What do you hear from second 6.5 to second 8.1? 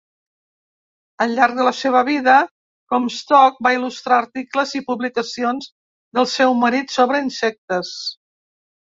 marit sobre insectes.